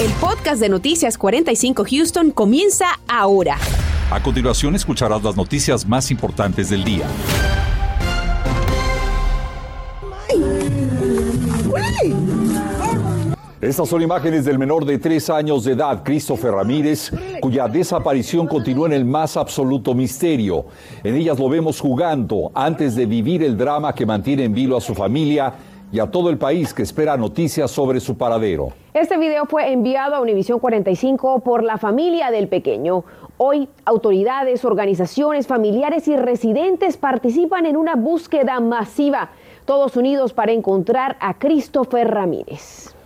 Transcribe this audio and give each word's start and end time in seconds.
El 0.00 0.12
podcast 0.12 0.60
de 0.60 0.68
Noticias 0.68 1.18
45 1.18 1.84
Houston 1.90 2.30
comienza 2.30 2.86
ahora. 3.08 3.56
A 4.12 4.22
continuación 4.22 4.76
escucharás 4.76 5.24
las 5.24 5.36
noticias 5.36 5.84
más 5.88 6.12
importantes 6.12 6.70
del 6.70 6.84
día. 6.84 7.04
Estas 13.60 13.88
son 13.88 14.00
imágenes 14.00 14.44
del 14.44 14.56
menor 14.56 14.84
de 14.84 14.98
tres 14.98 15.28
años 15.30 15.64
de 15.64 15.72
edad, 15.72 16.04
Christopher 16.04 16.52
Ramírez, 16.52 17.10
cuya 17.40 17.66
desaparición 17.66 18.46
continúa 18.46 18.86
en 18.86 18.92
el 18.92 19.04
más 19.04 19.36
absoluto 19.36 19.94
misterio. 19.94 20.66
En 21.02 21.16
ellas 21.16 21.40
lo 21.40 21.48
vemos 21.48 21.80
jugando 21.80 22.52
antes 22.54 22.94
de 22.94 23.04
vivir 23.04 23.42
el 23.42 23.58
drama 23.58 23.92
que 23.92 24.06
mantiene 24.06 24.44
en 24.44 24.54
vilo 24.54 24.76
a 24.76 24.80
su 24.80 24.94
familia 24.94 25.52
y 25.90 26.00
a 26.00 26.10
todo 26.10 26.30
el 26.30 26.38
país 26.38 26.74
que 26.74 26.82
espera 26.82 27.16
noticias 27.16 27.70
sobre 27.70 28.00
su 28.00 28.16
paradero. 28.16 28.72
Este 28.94 29.16
video 29.16 29.46
fue 29.46 29.72
enviado 29.72 30.14
a 30.14 30.20
Univisión 30.20 30.58
45 30.58 31.40
por 31.40 31.62
la 31.62 31.78
familia 31.78 32.30
del 32.30 32.48
pequeño. 32.48 33.04
Hoy, 33.36 33.68
autoridades, 33.84 34.64
organizaciones, 34.64 35.46
familiares 35.46 36.08
y 36.08 36.16
residentes 36.16 36.96
participan 36.96 37.66
en 37.66 37.76
una 37.76 37.94
búsqueda 37.94 38.58
masiva, 38.60 39.30
todos 39.64 39.96
unidos 39.96 40.32
para 40.32 40.52
encontrar 40.52 41.16
a 41.20 41.34
Christopher 41.38 42.08
Ramírez. 42.10 42.97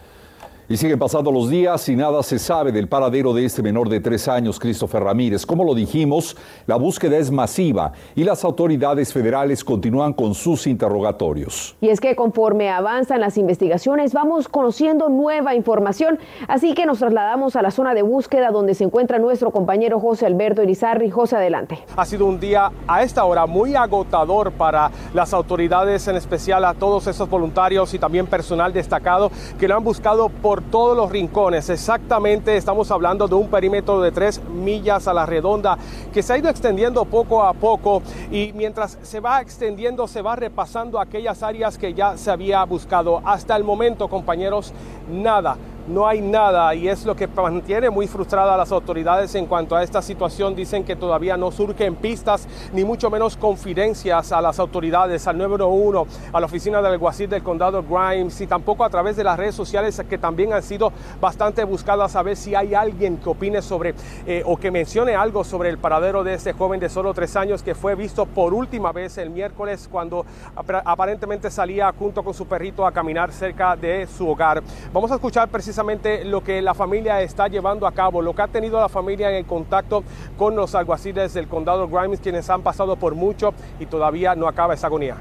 Y 0.72 0.78
siguen 0.78 0.98
pasando 0.98 1.30
los 1.30 1.50
días 1.50 1.86
y 1.90 1.96
nada 1.96 2.22
se 2.22 2.38
sabe 2.38 2.72
del 2.72 2.88
paradero 2.88 3.34
de 3.34 3.44
este 3.44 3.62
menor 3.62 3.90
de 3.90 4.00
tres 4.00 4.26
años, 4.26 4.58
Christopher 4.58 5.02
Ramírez. 5.02 5.44
Como 5.44 5.64
lo 5.64 5.74
dijimos, 5.74 6.34
la 6.66 6.76
búsqueda 6.76 7.18
es 7.18 7.30
masiva 7.30 7.92
y 8.14 8.24
las 8.24 8.42
autoridades 8.42 9.12
federales 9.12 9.64
continúan 9.64 10.14
con 10.14 10.34
sus 10.34 10.66
interrogatorios. 10.66 11.76
Y 11.82 11.90
es 11.90 12.00
que 12.00 12.16
conforme 12.16 12.70
avanzan 12.70 13.20
las 13.20 13.36
investigaciones, 13.36 14.14
vamos 14.14 14.48
conociendo 14.48 15.10
nueva 15.10 15.54
información. 15.54 16.18
Así 16.48 16.72
que 16.72 16.86
nos 16.86 17.00
trasladamos 17.00 17.54
a 17.54 17.60
la 17.60 17.70
zona 17.70 17.92
de 17.92 18.00
búsqueda 18.00 18.50
donde 18.50 18.74
se 18.74 18.84
encuentra 18.84 19.18
nuestro 19.18 19.50
compañero 19.50 20.00
José 20.00 20.24
Alberto 20.24 20.62
Irizarri. 20.62 21.10
José, 21.10 21.36
adelante. 21.36 21.84
Ha 21.94 22.06
sido 22.06 22.24
un 22.24 22.40
día 22.40 22.72
a 22.88 23.02
esta 23.02 23.26
hora 23.26 23.44
muy 23.44 23.74
agotador 23.74 24.52
para 24.52 24.90
las 25.12 25.34
autoridades, 25.34 26.08
en 26.08 26.16
especial 26.16 26.64
a 26.64 26.72
todos 26.72 27.08
esos 27.08 27.28
voluntarios 27.28 27.92
y 27.92 27.98
también 27.98 28.26
personal 28.26 28.72
destacado 28.72 29.30
que 29.60 29.68
lo 29.68 29.76
han 29.76 29.84
buscado 29.84 30.30
por 30.30 30.61
todos 30.70 30.96
los 30.96 31.10
rincones. 31.10 31.68
Exactamente 31.70 32.56
estamos 32.56 32.90
hablando 32.90 33.28
de 33.28 33.34
un 33.34 33.48
perímetro 33.48 34.00
de 34.00 34.12
tres 34.12 34.40
millas 34.44 35.08
a 35.08 35.14
la 35.14 35.26
redonda 35.26 35.78
que 36.12 36.22
se 36.22 36.32
ha 36.32 36.38
ido 36.38 36.48
extendiendo 36.48 37.04
poco 37.04 37.42
a 37.42 37.52
poco 37.52 38.02
y 38.30 38.52
mientras 38.54 38.98
se 39.02 39.20
va 39.20 39.40
extendiendo 39.40 40.06
se 40.06 40.22
va 40.22 40.36
repasando 40.36 41.00
aquellas 41.00 41.42
áreas 41.42 41.78
que 41.78 41.94
ya 41.94 42.16
se 42.16 42.30
había 42.30 42.64
buscado. 42.64 43.20
Hasta 43.24 43.56
el 43.56 43.64
momento, 43.64 44.08
compañeros, 44.08 44.72
nada 45.10 45.56
no 45.88 46.06
hay 46.06 46.20
nada 46.20 46.74
y 46.74 46.88
es 46.88 47.04
lo 47.04 47.16
que 47.16 47.26
mantiene 47.26 47.90
muy 47.90 48.06
frustrada 48.06 48.54
a 48.54 48.56
las 48.56 48.70
autoridades 48.72 49.34
en 49.34 49.46
cuanto 49.46 49.74
a 49.74 49.82
esta 49.82 50.02
situación. 50.02 50.54
Dicen 50.54 50.84
que 50.84 50.96
todavía 50.96 51.36
no 51.36 51.50
surgen 51.50 51.96
pistas 51.96 52.46
ni 52.72 52.84
mucho 52.84 53.10
menos 53.10 53.36
confidencias 53.36 54.32
a 54.32 54.40
las 54.40 54.58
autoridades, 54.58 55.26
al 55.26 55.38
número 55.38 55.68
uno, 55.68 56.06
a 56.32 56.40
la 56.40 56.46
oficina 56.46 56.80
del 56.80 56.92
alguacil 56.92 57.28
del 57.28 57.42
condado 57.42 57.82
Grimes 57.82 58.40
y 58.40 58.46
tampoco 58.46 58.84
a 58.84 58.90
través 58.90 59.16
de 59.16 59.24
las 59.24 59.36
redes 59.36 59.54
sociales 59.54 60.00
que 60.08 60.18
también 60.18 60.52
han 60.52 60.62
sido 60.62 60.92
bastante 61.20 61.64
buscadas 61.64 62.14
a 62.16 62.22
ver 62.22 62.36
si 62.36 62.54
hay 62.54 62.74
alguien 62.74 63.16
que 63.16 63.28
opine 63.28 63.62
sobre 63.62 63.94
eh, 64.26 64.42
o 64.46 64.56
que 64.56 64.70
mencione 64.70 65.14
algo 65.14 65.42
sobre 65.42 65.68
el 65.70 65.78
paradero 65.78 66.22
de 66.22 66.34
este 66.34 66.52
joven 66.52 66.80
de 66.80 66.88
solo 66.88 67.12
tres 67.14 67.34
años 67.36 67.62
que 67.62 67.74
fue 67.74 67.94
visto 67.94 68.26
por 68.26 68.54
última 68.54 68.92
vez 68.92 69.18
el 69.18 69.30
miércoles 69.30 69.88
cuando 69.90 70.24
aparentemente 70.54 71.50
salía 71.50 71.92
junto 71.98 72.22
con 72.22 72.34
su 72.34 72.46
perrito 72.46 72.86
a 72.86 72.92
caminar 72.92 73.32
cerca 73.32 73.74
de 73.76 74.06
su 74.06 74.28
hogar. 74.28 74.62
Vamos 74.92 75.10
a 75.10 75.14
escuchar 75.14 75.48
precisamente 75.48 75.71
precisamente 75.72 76.26
lo 76.26 76.44
que 76.44 76.60
la 76.60 76.74
familia 76.74 77.22
está 77.22 77.48
llevando 77.48 77.86
a 77.86 77.92
cabo, 77.92 78.20
lo 78.20 78.34
que 78.34 78.42
ha 78.42 78.46
tenido 78.46 78.78
la 78.78 78.90
familia 78.90 79.34
en 79.38 79.46
contacto 79.46 80.04
con 80.36 80.54
los 80.54 80.74
alguaciles 80.74 81.32
del 81.32 81.48
condado 81.48 81.88
Grimes, 81.88 82.20
quienes 82.20 82.50
han 82.50 82.60
pasado 82.60 82.96
por 82.96 83.14
mucho 83.14 83.54
y 83.80 83.86
todavía 83.86 84.34
no 84.34 84.46
acaba 84.46 84.74
esa 84.74 84.88
agonía. 84.88 85.16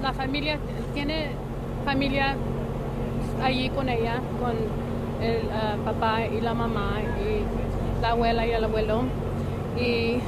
La 0.00 0.14
familia 0.14 0.58
tiene 0.94 1.32
familia 1.84 2.34
allí 3.42 3.68
con 3.68 3.90
ella, 3.90 4.22
con 4.40 4.52
el 5.22 5.50
ah, 5.52 5.76
papá 5.84 6.24
y 6.24 6.40
la 6.40 6.54
mamá 6.54 7.02
y 7.20 8.00
la 8.00 8.12
abuela 8.12 8.46
y 8.46 8.52
el 8.52 8.64
abuelo. 8.64 9.02
Y 9.78 10.20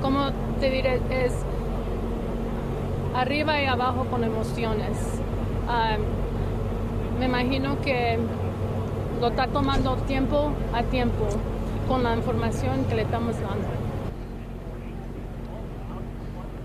como 0.00 0.30
te 0.60 0.70
diré, 0.70 0.98
es 1.10 1.34
arriba 3.14 3.60
y 3.60 3.66
abajo 3.66 4.06
con 4.10 4.24
emociones 4.24 5.17
me 7.18 7.26
imagino 7.26 7.80
que 7.80 8.18
lo 9.20 9.28
está 9.28 9.46
tomando 9.48 9.96
tiempo 10.06 10.50
a 10.72 10.82
tiempo 10.84 11.26
con 11.88 12.02
la 12.02 12.14
información 12.14 12.84
que 12.88 12.94
le 12.94 13.02
estamos 13.02 13.34
dando. 13.40 13.77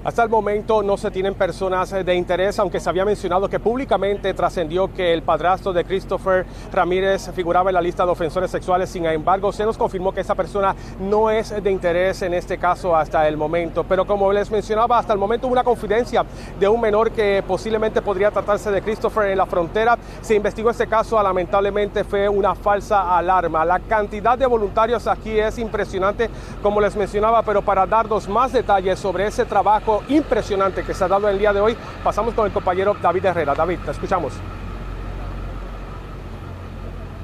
Hasta 0.03 0.21
el 0.21 0.27
momento 0.27 0.83
no 0.83 0.97
se 0.97 1.11
tienen 1.11 1.33
personas 1.33 1.91
de 1.91 2.13
interés, 2.13 2.59
aunque 2.59 2.81
se 2.81 2.89
había 2.89 3.05
mencionado 3.05 3.47
que 3.47 3.57
públicamente 3.57 4.33
trascendió 4.33 4.93
que 4.93 5.13
el 5.13 5.21
padrastro 5.21 5.71
de 5.71 5.85
Christopher 5.85 6.45
Ramírez 6.73 7.31
figuraba 7.33 7.69
en 7.69 7.75
la 7.75 7.81
lista 7.81 8.05
de 8.05 8.11
ofensores 8.11 8.51
sexuales. 8.51 8.89
Sin 8.89 9.05
embargo, 9.05 9.53
se 9.53 9.63
nos 9.63 9.77
confirmó 9.77 10.11
que 10.11 10.19
esa 10.19 10.35
persona 10.35 10.75
no 10.99 11.31
es 11.31 11.63
de 11.63 11.71
interés 11.71 12.21
en 12.21 12.33
este 12.33 12.57
caso 12.57 12.93
hasta 12.93 13.25
el 13.29 13.37
momento. 13.37 13.85
Pero 13.85 14.05
como 14.05 14.33
les 14.33 14.51
mencionaba, 14.51 14.97
hasta 14.97 15.13
el 15.13 15.19
momento 15.19 15.47
hubo 15.47 15.53
una 15.53 15.63
confidencia 15.63 16.25
de 16.59 16.67
un 16.67 16.81
menor 16.81 17.11
que 17.11 17.41
posiblemente 17.47 18.01
podría 18.01 18.29
tratarse 18.29 18.71
de 18.71 18.81
Christopher 18.81 19.29
en 19.29 19.37
la 19.37 19.45
frontera. 19.45 19.97
Se 20.21 20.35
investigó 20.35 20.69
este 20.69 20.87
caso, 20.87 21.21
lamentablemente 21.23 22.03
fue 22.03 22.27
una 22.27 22.55
falsa 22.55 23.17
alarma. 23.17 23.63
La 23.63 23.79
cantidad 23.79 24.37
de 24.37 24.47
voluntarios 24.47 25.07
aquí 25.07 25.39
es 25.39 25.57
impresionante, 25.59 26.29
como 26.61 26.81
les 26.81 26.93
mencionaba, 26.93 27.41
pero 27.43 27.61
para 27.61 27.85
darnos 27.85 28.27
más 28.27 28.51
detalles 28.51 28.99
sobre 28.99 29.27
ese 29.27 29.45
trabajo 29.45 29.92
impresionante 30.07 30.83
que 30.83 30.93
se 30.93 31.03
ha 31.03 31.07
dado 31.07 31.29
el 31.29 31.37
día 31.37 31.53
de 31.53 31.59
hoy. 31.59 31.77
Pasamos 32.03 32.33
con 32.33 32.47
el 32.47 32.51
compañero 32.51 32.95
David 32.99 33.25
Herrera. 33.25 33.53
David, 33.53 33.79
te 33.85 33.91
escuchamos. 33.91 34.33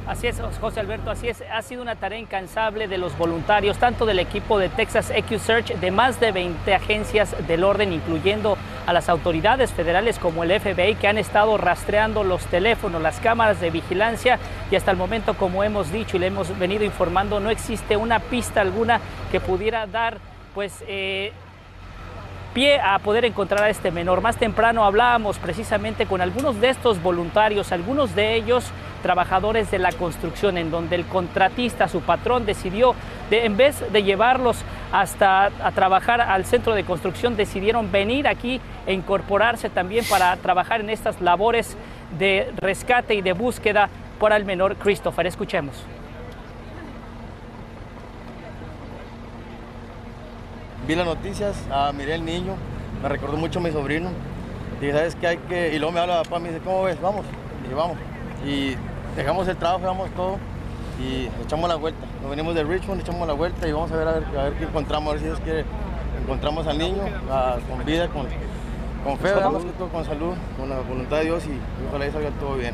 Así 0.09 0.25
es, 0.25 0.41
José 0.59 0.79
Alberto, 0.79 1.11
así 1.11 1.27
es. 1.27 1.43
Ha 1.53 1.61
sido 1.61 1.83
una 1.83 1.95
tarea 1.95 2.17
incansable 2.17 2.87
de 2.87 2.97
los 2.97 3.15
voluntarios, 3.15 3.77
tanto 3.77 4.07
del 4.07 4.17
equipo 4.17 4.57
de 4.57 4.67
Texas 4.67 5.11
EQ 5.11 5.39
de 5.79 5.91
más 5.91 6.19
de 6.19 6.31
20 6.31 6.73
agencias 6.73 7.35
del 7.47 7.63
orden, 7.63 7.93
incluyendo 7.93 8.57
a 8.87 8.93
las 8.93 9.07
autoridades 9.07 9.71
federales 9.71 10.17
como 10.17 10.43
el 10.43 10.59
FBI, 10.59 10.95
que 10.95 11.07
han 11.07 11.19
estado 11.19 11.57
rastreando 11.57 12.23
los 12.23 12.43
teléfonos, 12.47 13.03
las 13.03 13.19
cámaras 13.19 13.61
de 13.61 13.69
vigilancia 13.69 14.39
y 14.71 14.75
hasta 14.75 14.89
el 14.89 14.97
momento, 14.97 15.35
como 15.35 15.63
hemos 15.63 15.91
dicho 15.91 16.17
y 16.17 16.21
le 16.21 16.27
hemos 16.27 16.57
venido 16.57 16.83
informando, 16.83 17.39
no 17.39 17.51
existe 17.51 17.95
una 17.95 18.17
pista 18.17 18.61
alguna 18.61 18.99
que 19.31 19.39
pudiera 19.39 19.85
dar, 19.85 20.17
pues, 20.55 20.83
eh, 20.87 21.33
pie 22.53 22.79
a 22.79 22.99
poder 22.99 23.25
encontrar 23.25 23.63
a 23.63 23.69
este 23.69 23.91
menor. 23.91 24.21
Más 24.21 24.37
temprano 24.37 24.85
hablábamos 24.85 25.37
precisamente 25.37 26.05
con 26.05 26.21
algunos 26.21 26.59
de 26.59 26.69
estos 26.69 27.01
voluntarios, 27.01 27.71
algunos 27.71 28.15
de 28.15 28.35
ellos 28.35 28.71
trabajadores 29.01 29.71
de 29.71 29.79
la 29.79 29.91
construcción, 29.91 30.57
en 30.57 30.71
donde 30.71 30.95
el 30.95 31.05
contratista, 31.05 31.87
su 31.87 32.01
patrón, 32.01 32.45
decidió, 32.45 32.95
de, 33.29 33.45
en 33.45 33.55
vez 33.55 33.81
de 33.91 34.03
llevarlos 34.03 34.57
hasta 34.91 35.45
a 35.45 35.71
trabajar 35.71 36.21
al 36.21 36.45
centro 36.45 36.75
de 36.75 36.83
construcción, 36.83 37.35
decidieron 37.37 37.91
venir 37.91 38.27
aquí 38.27 38.59
e 38.85 38.93
incorporarse 38.93 39.69
también 39.69 40.05
para 40.09 40.35
trabajar 40.37 40.81
en 40.81 40.89
estas 40.89 41.21
labores 41.21 41.77
de 42.17 42.51
rescate 42.57 43.15
y 43.15 43.21
de 43.21 43.33
búsqueda 43.33 43.89
para 44.19 44.35
el 44.35 44.45
menor 44.45 44.75
Christopher. 44.75 45.27
Escuchemos. 45.27 45.85
Vi 50.89 50.95
las 50.95 51.05
noticias, 51.05 51.55
ah, 51.71 51.91
miré 51.95 52.15
el 52.15 52.25
niño, 52.25 52.55
me 53.03 53.09
recordó 53.09 53.37
mucho 53.37 53.59
a 53.59 53.61
mi 53.61 53.71
sobrino. 53.71 54.09
Dije, 54.81 54.91
¿sabes 54.91 55.13
qué 55.13 55.27
hay 55.27 55.37
que...? 55.37 55.75
Y 55.75 55.77
luego 55.77 55.91
me 55.91 55.99
habla 55.99 56.23
papá, 56.23 56.39
me 56.39 56.49
dice, 56.49 56.61
¿cómo 56.61 56.81
ves? 56.81 56.99
Vamos. 56.99 57.27
Y 57.69 57.73
vamos. 57.75 57.95
Y 58.43 58.75
dejamos 59.15 59.47
el 59.47 59.55
trabajo, 59.55 59.81
dejamos 59.81 60.09
todo 60.15 60.37
y 60.99 61.29
echamos 61.45 61.69
la 61.69 61.75
vuelta. 61.75 62.03
Nos 62.23 62.31
venimos 62.31 62.55
de 62.55 62.63
Richmond, 62.63 63.01
echamos 63.01 63.27
la 63.27 63.35
vuelta 63.35 63.67
y 63.67 63.71
vamos 63.71 63.91
a 63.91 63.97
ver 63.97 64.07
a 64.07 64.13
ver, 64.13 64.53
qué 64.53 64.63
encontramos, 64.63 65.09
a 65.09 65.13
ver 65.13 65.21
si 65.21 65.27
es 65.27 65.39
que 65.41 65.63
encontramos 66.23 66.65
al 66.65 66.79
niño 66.79 67.03
ah, 67.29 67.57
con 67.69 67.85
vida, 67.85 68.07
con, 68.07 68.25
con 69.03 69.19
fe, 69.19 69.31
con 69.91 70.05
salud, 70.05 70.33
con 70.57 70.69
la 70.69 70.79
voluntad 70.79 71.17
de 71.17 71.25
Dios 71.25 71.43
y 71.45 71.87
ojalá 71.87 72.07
y 72.07 72.11
salga 72.11 72.31
todo 72.39 72.55
bien. 72.55 72.73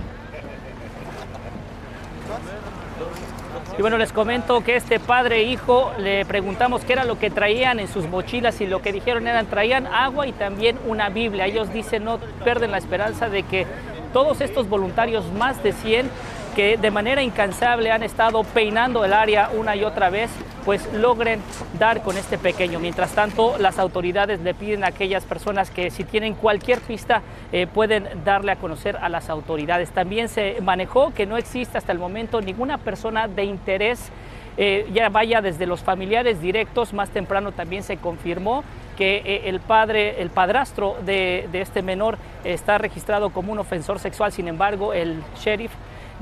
Y 3.77 3.81
bueno, 3.81 3.97
les 3.97 4.13
comento 4.13 4.63
que 4.63 4.77
este 4.77 5.01
padre 5.01 5.39
e 5.39 5.43
hijo 5.43 5.91
le 5.99 6.23
preguntamos 6.25 6.85
qué 6.85 6.93
era 6.93 7.03
lo 7.03 7.19
que 7.19 7.29
traían 7.29 7.81
en 7.81 7.89
sus 7.89 8.07
mochilas 8.07 8.61
y 8.61 8.67
lo 8.67 8.81
que 8.81 8.93
dijeron 8.93 9.27
eran 9.27 9.47
traían 9.47 9.85
agua 9.87 10.27
y 10.27 10.31
también 10.31 10.79
una 10.85 11.09
Biblia. 11.09 11.45
Ellos 11.45 11.73
dicen 11.73 12.05
no 12.05 12.19
pierden 12.45 12.71
la 12.71 12.77
esperanza 12.77 13.27
de 13.27 13.43
que 13.43 13.67
todos 14.13 14.39
estos 14.39 14.69
voluntarios, 14.69 15.29
más 15.33 15.61
de 15.61 15.73
100, 15.73 16.09
que 16.55 16.77
de 16.77 16.89
manera 16.89 17.21
incansable 17.21 17.91
han 17.91 18.01
estado 18.01 18.45
peinando 18.45 19.03
el 19.03 19.11
área 19.11 19.49
una 19.53 19.75
y 19.75 19.83
otra 19.83 20.09
vez, 20.09 20.29
pues 20.65 20.91
logren 20.93 21.39
dar 21.77 22.01
con 22.01 22.17
este 22.17 22.37
pequeño. 22.37 22.79
Mientras 22.79 23.11
tanto, 23.13 23.57
las 23.59 23.77
autoridades 23.77 24.41
le 24.41 24.55
piden 24.55 24.83
a 24.83 24.87
aquellas 24.87 25.23
personas 25.23 25.69
que 25.69 25.91
si 25.91 26.03
tienen 26.03 26.33
cualquier 26.33 26.81
pista 26.81 27.21
eh, 27.51 27.67
pueden 27.67 28.07
darle 28.25 28.51
a 28.51 28.55
conocer 28.55 28.97
a 28.97 29.07
las 29.07 29.29
autoridades. 29.29 29.91
También 29.91 30.27
se 30.27 30.57
manejó 30.61 31.13
que 31.13 31.27
no 31.27 31.37
existe 31.37 31.77
hasta 31.77 31.91
el 31.91 31.99
momento 31.99 32.41
ninguna 32.41 32.79
persona 32.79 33.27
de 33.27 33.43
interés 33.43 34.11
eh, 34.57 34.89
ya 34.93 35.09
vaya 35.09 35.41
desde 35.41 35.65
los 35.65 35.81
familiares 35.81 36.41
directos, 36.41 36.93
más 36.93 37.09
temprano 37.09 37.51
también 37.51 37.83
se 37.83 37.97
confirmó 37.97 38.63
que 38.97 39.17
eh, 39.25 39.49
el 39.49 39.59
padre, 39.59 40.21
el 40.21 40.29
padrastro 40.29 40.95
de, 41.05 41.49
de, 41.51 41.59
este 41.59 41.81
menor 41.81 42.17
está 42.45 42.77
registrado 42.77 43.31
como 43.31 43.51
un 43.51 43.59
ofensor 43.59 43.99
sexual, 43.99 44.31
sin 44.31 44.47
embargo 44.47 44.93
el 44.93 45.21
sheriff 45.37 45.73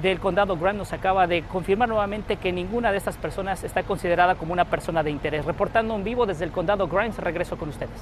del 0.09 0.19
condado 0.19 0.57
Grant 0.57 0.77
nos 0.77 0.91
acaba 0.91 1.27
de 1.27 1.44
confirmar 1.44 1.88
nuevamente 1.88 2.35
que 2.35 2.51
ninguna 2.51 2.91
de 2.91 2.97
estas 2.97 3.15
personas 3.15 3.63
está 3.63 3.83
considerada 3.83 4.35
como 4.35 4.51
una 4.51 4.65
persona 4.65 5.01
de 5.01 5.09
interés. 5.09 5.45
Reportando 5.45 5.95
en 5.95 6.03
vivo 6.03 6.25
desde 6.25 6.44
el 6.44 6.51
condado 6.51 6.88
Grimes, 6.88 7.17
regreso 7.17 7.57
con 7.57 7.69
ustedes. 7.69 8.01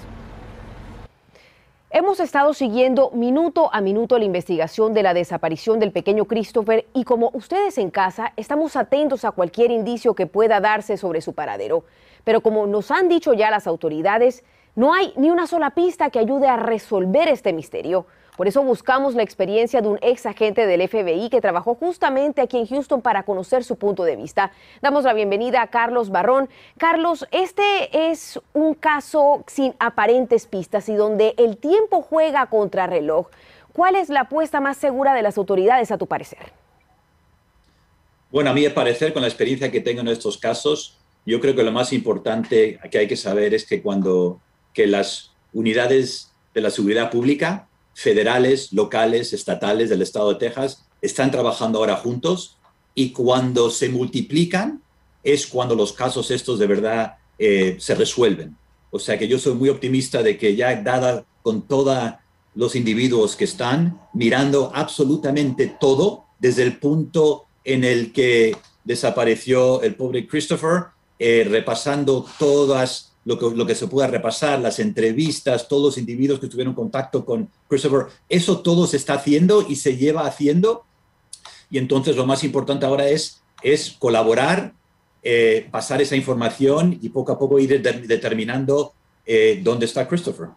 Hemos 1.91 2.19
estado 2.19 2.53
siguiendo 2.53 3.11
minuto 3.11 3.69
a 3.71 3.81
minuto 3.81 4.17
la 4.17 4.25
investigación 4.25 4.93
de 4.93 5.03
la 5.03 5.13
desaparición 5.13 5.79
del 5.79 5.91
pequeño 5.91 6.25
Christopher 6.25 6.87
y 6.93 7.03
como 7.03 7.29
ustedes 7.33 7.77
en 7.77 7.91
casa 7.91 8.33
estamos 8.35 8.75
atentos 8.75 9.23
a 9.23 9.31
cualquier 9.31 9.69
indicio 9.69 10.15
que 10.15 10.25
pueda 10.25 10.59
darse 10.59 10.97
sobre 10.97 11.21
su 11.21 11.33
paradero. 11.33 11.83
Pero 12.23 12.41
como 12.41 12.65
nos 12.65 12.89
han 12.89 13.09
dicho 13.09 13.33
ya 13.33 13.51
las 13.51 13.67
autoridades, 13.67 14.43
no 14.73 14.93
hay 14.93 15.13
ni 15.17 15.29
una 15.29 15.45
sola 15.45 15.71
pista 15.71 16.09
que 16.09 16.19
ayude 16.19 16.47
a 16.47 16.55
resolver 16.55 17.27
este 17.27 17.53
misterio. 17.53 18.07
Por 18.41 18.47
eso 18.47 18.63
buscamos 18.63 19.13
la 19.13 19.21
experiencia 19.21 19.81
de 19.81 19.87
un 19.87 19.99
ex 20.01 20.25
agente 20.25 20.65
del 20.65 20.89
FBI 20.89 21.29
que 21.29 21.41
trabajó 21.41 21.75
justamente 21.75 22.41
aquí 22.41 22.57
en 22.57 22.65
Houston 22.65 22.99
para 22.99 23.21
conocer 23.21 23.63
su 23.63 23.75
punto 23.75 24.03
de 24.03 24.15
vista. 24.15 24.51
Damos 24.81 25.03
la 25.03 25.13
bienvenida 25.13 25.61
a 25.61 25.67
Carlos 25.67 26.09
Barrón. 26.09 26.49
Carlos, 26.79 27.27
este 27.29 28.09
es 28.09 28.39
un 28.53 28.73
caso 28.73 29.43
sin 29.45 29.75
aparentes 29.77 30.47
pistas 30.47 30.89
y 30.89 30.95
donde 30.95 31.35
el 31.37 31.57
tiempo 31.57 32.01
juega 32.01 32.47
contra 32.47 32.87
reloj. 32.87 33.27
¿Cuál 33.73 33.95
es 33.95 34.09
la 34.09 34.21
apuesta 34.21 34.59
más 34.59 34.77
segura 34.77 35.13
de 35.13 35.21
las 35.21 35.37
autoridades 35.37 35.91
a 35.91 35.99
tu 35.99 36.07
parecer? 36.07 36.51
Bueno, 38.31 38.49
a 38.49 38.53
a 38.53 38.73
parecer, 38.73 39.13
con 39.13 39.21
la 39.21 39.27
experiencia 39.27 39.69
que 39.69 39.81
tengo 39.81 40.01
en 40.01 40.07
estos 40.07 40.39
casos, 40.39 40.97
yo 41.27 41.39
creo 41.39 41.55
que 41.55 41.61
lo 41.61 41.71
más 41.71 41.93
importante 41.93 42.79
que 42.89 42.97
hay 42.97 43.07
que 43.07 43.17
saber 43.17 43.53
es 43.53 43.67
que 43.67 43.83
cuando 43.83 44.41
que 44.73 44.87
las 44.87 45.31
unidades 45.53 46.33
de 46.55 46.61
la 46.61 46.71
seguridad 46.71 47.11
pública 47.11 47.67
federales, 48.01 48.73
locales, 48.73 49.31
estatales 49.33 49.89
del 49.89 50.01
estado 50.01 50.29
de 50.33 50.39
Texas 50.39 50.83
están 51.01 51.31
trabajando 51.31 51.79
ahora 51.79 51.95
juntos 51.95 52.57
y 52.95 53.11
cuando 53.11 53.69
se 53.69 53.89
multiplican 53.89 54.81
es 55.23 55.45
cuando 55.47 55.75
los 55.75 55.93
casos 55.93 56.31
estos 56.31 56.59
de 56.59 56.67
verdad 56.67 57.17
eh, 57.37 57.77
se 57.79 57.95
resuelven. 57.95 58.55
O 58.89 58.99
sea 58.99 59.17
que 59.17 59.27
yo 59.27 59.39
soy 59.39 59.53
muy 59.53 59.69
optimista 59.69 60.23
de 60.23 60.37
que 60.37 60.55
ya 60.55 60.75
dada 60.81 61.25
con 61.41 61.61
todos 61.67 62.13
los 62.55 62.75
individuos 62.75 63.35
que 63.35 63.45
están 63.45 63.99
mirando 64.13 64.71
absolutamente 64.73 65.75
todo 65.79 66.25
desde 66.39 66.63
el 66.63 66.77
punto 66.79 67.45
en 67.63 67.83
el 67.83 68.11
que 68.11 68.57
desapareció 68.83 69.81
el 69.83 69.95
pobre 69.95 70.27
Christopher, 70.27 70.85
eh, 71.19 71.47
repasando 71.47 72.25
todas 72.39 73.10
lo 73.23 73.67
que, 73.67 73.75
se 73.75 73.87
pueda 73.87 74.07
repasar, 74.07 74.59
las 74.59 74.79
entrevistas, 74.79 75.67
todos 75.67 75.83
los 75.83 75.97
individuos 75.97 76.39
que 76.39 76.47
tuvieron 76.47 76.73
contacto 76.73 77.23
con 77.23 77.49
Christopher, 77.67 78.07
eso 78.27 78.61
todo 78.61 78.87
se 78.87 78.97
está 78.97 79.13
haciendo 79.13 79.65
y 79.67 79.75
se 79.75 79.97
lleva 79.97 80.25
haciendo. 80.25 80.85
Y 81.69 81.77
entonces 81.77 82.15
lo 82.15 82.25
más 82.25 82.43
importante 82.43 82.85
ahora 82.85 83.07
es, 83.07 83.41
es 83.61 83.91
colaborar, 83.91 84.73
eh, 85.23 85.67
pasar 85.71 86.01
esa 86.01 86.15
información 86.15 86.97
y 86.99 87.09
poco 87.09 87.31
a 87.31 87.39
poco 87.39 87.59
ir 87.59 87.81
determinando 87.81 88.93
eh, 89.25 89.59
dónde 89.63 89.85
está 89.85 90.07
Christopher. 90.07 90.49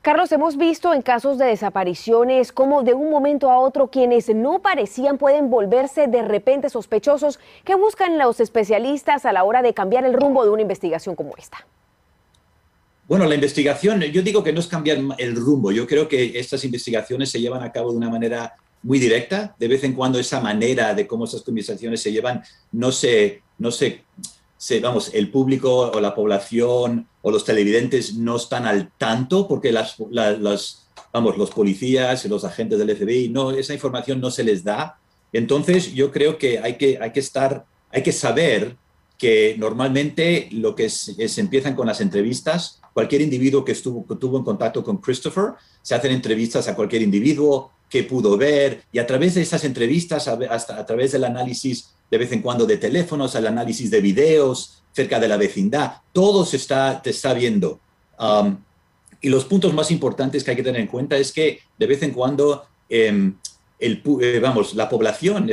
Carlos, 0.00 0.32
hemos 0.32 0.56
visto 0.56 0.94
en 0.94 1.02
casos 1.02 1.38
de 1.38 1.46
desapariciones 1.46 2.52
cómo 2.52 2.84
de 2.84 2.94
un 2.94 3.10
momento 3.10 3.50
a 3.50 3.58
otro 3.58 3.88
quienes 3.88 4.34
no 4.34 4.60
parecían 4.60 5.18
pueden 5.18 5.50
volverse 5.50 6.06
de 6.06 6.22
repente 6.22 6.70
sospechosos. 6.70 7.38
¿Qué 7.64 7.74
buscan 7.74 8.16
los 8.16 8.40
especialistas 8.40 9.26
a 9.26 9.32
la 9.32 9.44
hora 9.44 9.60
de 9.60 9.74
cambiar 9.74 10.04
el 10.04 10.14
rumbo 10.14 10.44
de 10.44 10.50
una 10.50 10.62
investigación 10.62 11.14
como 11.14 11.36
esta? 11.36 11.66
Bueno, 13.08 13.24
la 13.24 13.34
investigación, 13.34 14.02
yo 14.02 14.20
digo 14.20 14.44
que 14.44 14.52
no 14.52 14.60
es 14.60 14.66
cambiar 14.66 14.98
el 15.16 15.34
rumbo. 15.34 15.72
Yo 15.72 15.86
creo 15.86 16.06
que 16.06 16.38
estas 16.38 16.62
investigaciones 16.66 17.30
se 17.30 17.40
llevan 17.40 17.62
a 17.62 17.72
cabo 17.72 17.90
de 17.90 17.96
una 17.96 18.10
manera 18.10 18.54
muy 18.82 18.98
directa. 18.98 19.56
De 19.58 19.66
vez 19.66 19.82
en 19.82 19.94
cuando 19.94 20.18
esa 20.18 20.40
manera 20.40 20.92
de 20.92 21.06
cómo 21.06 21.24
estas 21.24 21.40
conversaciones 21.40 22.02
se 22.02 22.12
llevan 22.12 22.42
no 22.70 22.92
se, 22.92 23.40
no 23.56 23.70
se, 23.70 24.04
vamos, 24.82 25.10
el 25.14 25.30
público 25.30 25.90
o 25.90 26.00
la 26.02 26.14
población 26.14 27.08
o 27.22 27.30
los 27.30 27.46
televidentes 27.46 28.14
no 28.14 28.36
están 28.36 28.66
al 28.66 28.92
tanto 28.98 29.48
porque 29.48 29.72
las, 29.72 29.96
vamos, 31.10 31.38
los 31.38 31.50
policías 31.50 32.26
y 32.26 32.28
los 32.28 32.44
agentes 32.44 32.78
del 32.78 32.94
FBI, 32.94 33.30
no, 33.30 33.52
esa 33.52 33.72
información 33.72 34.20
no 34.20 34.30
se 34.30 34.44
les 34.44 34.62
da. 34.64 34.98
Entonces, 35.32 35.94
yo 35.94 36.12
creo 36.12 36.36
que 36.36 36.58
hay 36.58 36.76
que, 36.76 36.98
hay 37.00 37.12
que 37.12 37.20
estar, 37.20 37.64
hay 37.90 38.02
que 38.02 38.12
saber 38.12 38.76
que 39.16 39.56
normalmente 39.58 40.48
lo 40.52 40.74
que 40.74 40.90
se 40.90 41.40
empiezan 41.40 41.74
con 41.74 41.86
las 41.86 42.02
entrevistas 42.02 42.82
cualquier 42.98 43.22
individuo 43.22 43.64
que, 43.64 43.70
estuvo, 43.70 44.02
tuvo 44.16 44.38
en 44.38 44.42
contacto 44.42 44.82
con 44.82 44.96
Christopher, 44.96 45.52
se 45.82 45.94
hacen 45.94 46.10
entrevistas 46.10 46.66
a 46.66 46.74
cualquier 46.74 47.02
individuo 47.02 47.70
que 47.88 48.02
pudo 48.02 48.36
ver 48.36 48.82
y 48.90 48.98
a 48.98 49.06
través 49.06 49.36
de 49.36 49.42
esas 49.42 49.62
entrevistas, 49.62 50.26
hasta 50.26 50.76
a 50.76 50.84
través 50.84 51.12
del 51.12 51.22
análisis 51.22 51.94
de 52.10 52.18
vez 52.18 52.32
en 52.32 52.42
cuando 52.42 52.66
de 52.66 52.76
teléfonos, 52.76 53.36
el 53.36 53.46
análisis 53.46 53.88
de 53.92 54.00
videos 54.00 54.82
cerca 54.90 55.20
de 55.20 55.28
la 55.28 55.36
vecindad, 55.36 55.98
todo 56.12 56.44
se 56.44 56.56
está, 56.56 57.00
te 57.00 57.10
está 57.10 57.34
viendo. 57.34 57.78
Um, 58.18 58.56
y 59.20 59.28
los 59.28 59.44
puntos 59.44 59.72
más 59.72 59.92
importantes 59.92 60.42
que 60.42 60.50
hay 60.50 60.56
que 60.56 60.64
tener 60.64 60.80
en 60.80 60.88
cuenta 60.88 61.16
es 61.16 61.30
que 61.30 61.60
de 61.78 61.86
vez 61.86 62.02
en 62.02 62.10
cuando 62.10 62.64
em, 62.88 63.36
el, 63.78 64.02
eh, 64.20 64.40
vamos, 64.42 64.74
la 64.74 64.88
población 64.88 65.48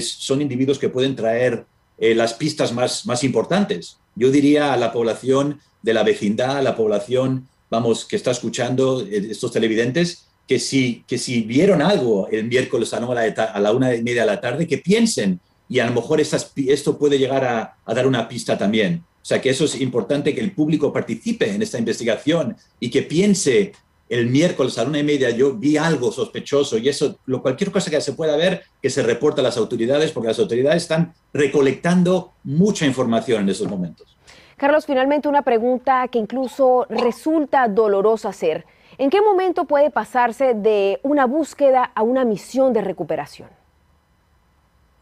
son 0.00 0.40
individuos 0.40 0.78
que 0.78 0.90
pueden 0.90 1.16
traer 1.16 1.66
eh, 1.98 2.14
las 2.14 2.34
pistas 2.34 2.72
más, 2.72 3.04
más 3.04 3.24
importantes. 3.24 3.98
Yo 4.16 4.30
diría 4.30 4.72
a 4.72 4.76
la 4.76 4.92
población 4.92 5.60
de 5.82 5.94
la 5.94 6.02
vecindad, 6.02 6.58
a 6.58 6.62
la 6.62 6.76
población, 6.76 7.48
vamos, 7.70 8.04
que 8.04 8.16
está 8.16 8.30
escuchando 8.30 9.02
eh, 9.02 9.28
estos 9.30 9.52
televidentes, 9.52 10.26
que 10.46 10.58
si, 10.58 11.04
que 11.06 11.18
si 11.18 11.42
vieron 11.42 11.82
algo 11.82 12.28
el 12.30 12.44
miércoles 12.44 12.92
a, 12.92 12.98
a 12.98 13.60
la 13.60 13.72
una 13.72 13.94
y 13.94 14.02
media 14.02 14.22
de 14.22 14.26
la 14.26 14.40
tarde, 14.40 14.66
que 14.66 14.78
piensen 14.78 15.40
y 15.68 15.78
a 15.78 15.86
lo 15.86 15.92
mejor 15.92 16.20
esto 16.20 16.98
puede 16.98 17.18
llegar 17.18 17.44
a, 17.44 17.76
a, 17.84 17.94
dar 17.94 18.06
una 18.06 18.28
pista 18.28 18.58
también. 18.58 19.02
O 19.22 19.26
sea 19.26 19.40
que 19.40 19.48
eso 19.48 19.64
es 19.64 19.80
importante 19.80 20.34
que 20.34 20.42
el 20.42 20.52
público 20.52 20.92
participe 20.92 21.50
en 21.50 21.62
esta 21.62 21.78
investigación 21.78 22.56
y 22.78 22.90
que 22.90 23.02
piense 23.02 23.72
el 24.08 24.26
miércoles 24.26 24.78
a 24.78 24.82
la 24.82 24.90
una 24.90 24.98
y 24.98 25.02
media 25.02 25.30
yo 25.30 25.54
vi 25.54 25.76
algo 25.76 26.12
sospechoso 26.12 26.78
y 26.78 26.88
eso, 26.88 27.18
lo, 27.26 27.42
cualquier 27.42 27.70
cosa 27.70 27.90
que 27.90 28.00
se 28.00 28.12
pueda 28.12 28.36
ver, 28.36 28.62
que 28.82 28.90
se 28.90 29.02
reporte 29.02 29.40
a 29.40 29.44
las 29.44 29.56
autoridades, 29.56 30.12
porque 30.12 30.28
las 30.28 30.38
autoridades 30.38 30.82
están 30.82 31.14
recolectando 31.32 32.32
mucha 32.42 32.86
información 32.86 33.42
en 33.42 33.48
esos 33.48 33.68
momentos. 33.68 34.16
Carlos, 34.56 34.86
finalmente 34.86 35.28
una 35.28 35.42
pregunta 35.42 36.06
que 36.08 36.18
incluso 36.18 36.86
resulta 36.88 37.66
dolorosa 37.68 38.28
hacer. 38.28 38.66
¿En 38.98 39.10
qué 39.10 39.20
momento 39.20 39.64
puede 39.64 39.90
pasarse 39.90 40.54
de 40.54 41.00
una 41.02 41.26
búsqueda 41.26 41.90
a 41.94 42.02
una 42.02 42.24
misión 42.24 42.72
de 42.72 42.80
recuperación? 42.80 43.48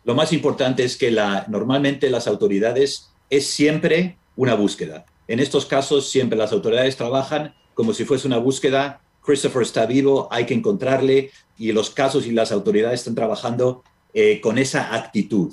Lo 0.04 0.14
más 0.14 0.32
importante 0.32 0.85
es 0.85 0.97
que 0.97 1.11
la, 1.11 1.44
normalmente 1.49 2.09
las 2.11 2.26
autoridades 2.26 3.12
es 3.28 3.47
siempre 3.47 4.16
una 4.37 4.54
búsqueda. 4.54 5.04
En 5.28 5.38
estos 5.38 5.66
casos 5.66 6.11
siempre 6.11 6.38
las 6.38 6.52
autoridades 6.52 6.97
trabajan 6.97 7.54
como 7.75 7.95
si 7.95 8.05
fuese 8.05 8.26
una 8.26 8.38
búsqueda. 8.38 9.00
Christopher 9.25 9.62
está 9.62 9.87
vivo, 9.87 10.29
hay 10.31 10.47
que 10.47 10.55
encontrarle 10.55 11.31
y 11.57 11.73
los 11.73 11.91
casos 11.91 12.26
y 12.26 12.33
las 12.33 12.52
autoridades 12.52 13.00
están 13.00 13.14
trabajando 13.14 13.85
eh, 14.14 14.41
con 14.41 14.59
esa 14.59 14.95
actitud. 14.95 15.52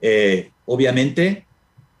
Eh, 0.00 0.50
obviamente, 0.66 1.46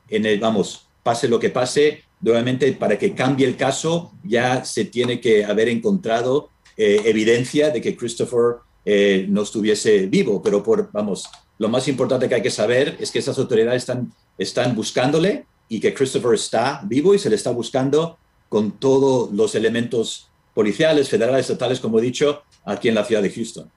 en 0.08 0.26
el, 0.26 0.40
vamos, 0.40 0.88
pase 1.02 1.28
lo 1.28 1.38
que 1.38 1.50
pase, 1.50 2.02
nuevamente 2.20 2.72
para 2.72 2.98
que 2.98 3.14
cambie 3.14 3.46
el 3.46 3.56
caso 3.56 4.12
ya 4.24 4.64
se 4.64 4.86
tiene 4.86 5.20
que 5.20 5.44
haber 5.44 5.68
encontrado 5.68 6.48
eh, 6.76 7.02
evidencia 7.04 7.70
de 7.70 7.80
que 7.80 7.96
Christopher 7.96 8.56
eh, 8.84 9.26
no 9.28 9.42
estuviese 9.42 10.06
vivo, 10.06 10.42
pero 10.42 10.62
por, 10.62 10.90
vamos, 10.90 11.28
lo 11.58 11.68
más 11.68 11.86
importante 11.86 12.28
que 12.28 12.34
hay 12.34 12.42
que 12.42 12.50
saber 12.50 12.96
es 12.98 13.10
que 13.10 13.20
esas 13.20 13.38
autoridades 13.38 13.82
están, 13.82 14.12
están 14.38 14.74
buscándole 14.74 15.46
y 15.68 15.80
que 15.80 15.94
Christopher 15.94 16.34
está 16.34 16.80
vivo 16.84 17.14
y 17.14 17.18
se 17.18 17.30
le 17.30 17.36
está 17.36 17.50
buscando 17.50 18.18
con 18.54 18.70
todos 18.70 19.32
los 19.32 19.56
elementos 19.56 20.28
policiales, 20.54 21.10
federales, 21.10 21.50
estatales, 21.50 21.80
como 21.80 21.98
he 21.98 22.02
dicho, 22.02 22.44
aquí 22.64 22.88
en 22.88 22.94
la 22.94 23.04
ciudad 23.04 23.20
de 23.20 23.28
Houston. 23.28 23.68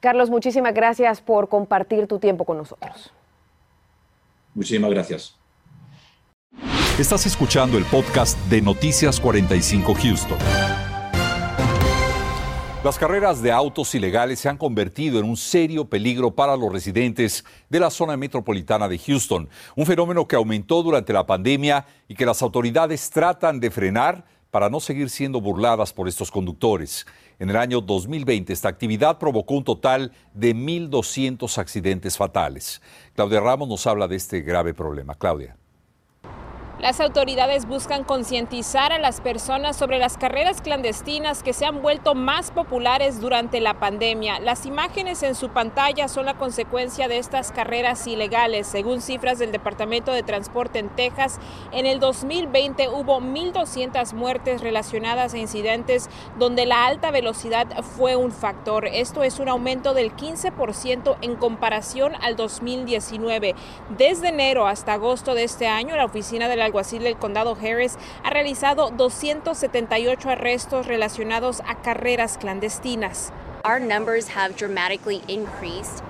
Carlos, 0.00 0.28
muchísimas 0.28 0.74
gracias 0.74 1.20
por 1.20 1.48
compartir 1.48 2.08
tu 2.08 2.18
tiempo 2.18 2.44
con 2.44 2.56
nosotros. 2.56 3.12
Muchísimas 4.52 4.90
gracias. 4.90 5.36
Estás 6.98 7.24
escuchando 7.24 7.78
el 7.78 7.84
podcast 7.84 8.36
de 8.48 8.60
Noticias 8.60 9.20
45 9.20 9.94
Houston. 9.94 10.79
Las 12.82 12.96
carreras 12.96 13.42
de 13.42 13.52
autos 13.52 13.94
ilegales 13.94 14.40
se 14.40 14.48
han 14.48 14.56
convertido 14.56 15.18
en 15.18 15.26
un 15.26 15.36
serio 15.36 15.84
peligro 15.84 16.30
para 16.30 16.56
los 16.56 16.72
residentes 16.72 17.44
de 17.68 17.78
la 17.78 17.90
zona 17.90 18.16
metropolitana 18.16 18.88
de 18.88 18.96
Houston, 18.96 19.50
un 19.76 19.84
fenómeno 19.84 20.26
que 20.26 20.34
aumentó 20.34 20.82
durante 20.82 21.12
la 21.12 21.26
pandemia 21.26 21.84
y 22.08 22.14
que 22.14 22.24
las 22.24 22.40
autoridades 22.40 23.10
tratan 23.10 23.60
de 23.60 23.70
frenar 23.70 24.24
para 24.50 24.70
no 24.70 24.80
seguir 24.80 25.10
siendo 25.10 25.42
burladas 25.42 25.92
por 25.92 26.08
estos 26.08 26.30
conductores. 26.30 27.06
En 27.38 27.50
el 27.50 27.56
año 27.56 27.82
2020 27.82 28.50
esta 28.50 28.70
actividad 28.70 29.18
provocó 29.18 29.56
un 29.56 29.64
total 29.64 30.12
de 30.32 30.56
1.200 30.56 31.58
accidentes 31.58 32.16
fatales. 32.16 32.80
Claudia 33.14 33.40
Ramos 33.40 33.68
nos 33.68 33.86
habla 33.86 34.08
de 34.08 34.16
este 34.16 34.40
grave 34.40 34.72
problema. 34.72 35.14
Claudia. 35.16 35.59
Las 36.80 36.98
autoridades 36.98 37.66
buscan 37.66 38.04
concientizar 38.04 38.90
a 38.94 38.98
las 38.98 39.20
personas 39.20 39.76
sobre 39.76 39.98
las 39.98 40.16
carreras 40.16 40.62
clandestinas 40.62 41.42
que 41.42 41.52
se 41.52 41.66
han 41.66 41.82
vuelto 41.82 42.14
más 42.14 42.52
populares 42.52 43.20
durante 43.20 43.60
la 43.60 43.74
pandemia. 43.74 44.40
Las 44.40 44.64
imágenes 44.64 45.22
en 45.22 45.34
su 45.34 45.50
pantalla 45.50 46.08
son 46.08 46.24
la 46.24 46.38
consecuencia 46.38 47.06
de 47.06 47.18
estas 47.18 47.52
carreras 47.52 48.06
ilegales. 48.06 48.66
Según 48.66 49.02
cifras 49.02 49.38
del 49.38 49.52
Departamento 49.52 50.12
de 50.12 50.22
Transporte 50.22 50.78
en 50.78 50.88
Texas, 50.88 51.38
en 51.70 51.84
el 51.84 52.00
2020 52.00 52.88
hubo 52.88 53.20
1.200 53.20 54.14
muertes 54.14 54.62
relacionadas 54.62 55.34
a 55.34 55.38
incidentes 55.38 56.08
donde 56.38 56.64
la 56.64 56.86
alta 56.86 57.10
velocidad 57.10 57.66
fue 57.82 58.16
un 58.16 58.32
factor. 58.32 58.86
Esto 58.86 59.22
es 59.22 59.38
un 59.38 59.50
aumento 59.50 59.92
del 59.92 60.16
15% 60.16 61.18
en 61.20 61.36
comparación 61.36 62.14
al 62.22 62.36
2019. 62.36 63.54
Desde 63.98 64.28
enero 64.28 64.66
hasta 64.66 64.94
agosto 64.94 65.34
de 65.34 65.44
este 65.44 65.68
año, 65.68 65.94
la 65.94 66.06
oficina 66.06 66.48
de 66.48 66.56
la 66.56 66.69
alguacil 66.70 67.02
del 67.02 67.16
condado 67.16 67.56
Harris 67.60 67.98
ha 68.22 68.30
realizado 68.30 68.90
278 68.90 70.30
arrestos 70.30 70.86
relacionados 70.86 71.62
a 71.66 71.82
carreras 71.82 72.38
clandestinas. 72.38 73.32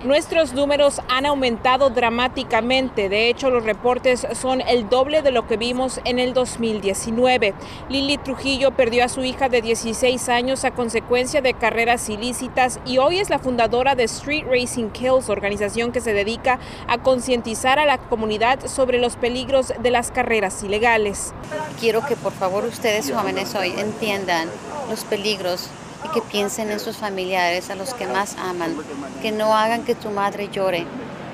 Nuestros 0.04 0.52
números 0.52 1.00
han 1.08 1.26
aumentado 1.26 1.90
dramáticamente. 1.90 3.08
De 3.08 3.28
hecho, 3.28 3.50
los 3.50 3.64
reportes 3.64 4.26
son 4.34 4.60
el 4.60 4.88
doble 4.88 5.22
de 5.22 5.32
lo 5.32 5.48
que 5.48 5.56
vimos 5.56 6.00
en 6.04 6.18
el 6.20 6.32
2019. 6.32 7.54
Lili 7.88 8.18
Trujillo 8.18 8.70
perdió 8.70 9.04
a 9.04 9.08
su 9.08 9.24
hija 9.24 9.48
de 9.48 9.62
16 9.62 10.28
años 10.28 10.64
a 10.64 10.70
consecuencia 10.70 11.40
de 11.40 11.54
carreras 11.54 12.08
ilícitas 12.08 12.78
y 12.86 12.98
hoy 12.98 13.18
es 13.18 13.30
la 13.30 13.40
fundadora 13.40 13.96
de 13.96 14.04
Street 14.04 14.44
Racing 14.48 14.90
Kills, 14.90 15.28
organización 15.28 15.90
que 15.90 16.00
se 16.00 16.12
dedica 16.12 16.60
a 16.86 16.98
concientizar 16.98 17.78
a 17.80 17.86
la 17.86 17.98
comunidad 17.98 18.66
sobre 18.66 18.98
los 18.98 19.16
peligros 19.16 19.72
de 19.80 19.90
las 19.90 20.12
carreras 20.12 20.62
ilegales. 20.62 21.32
Quiero 21.80 22.06
que 22.06 22.14
por 22.14 22.32
favor 22.32 22.64
ustedes 22.64 23.10
jóvenes 23.12 23.54
hoy 23.56 23.72
entiendan 23.76 24.48
los 24.88 25.04
peligros 25.04 25.68
que 26.08 26.22
piensen 26.22 26.70
en 26.70 26.80
sus 26.80 26.96
familiares, 26.96 27.70
a 27.70 27.74
los 27.74 27.94
que 27.94 28.06
más 28.06 28.36
aman, 28.36 28.74
que 29.22 29.32
no 29.32 29.54
hagan 29.54 29.84
que 29.84 29.94
tu 29.94 30.10
madre 30.10 30.48
llore 30.48 30.86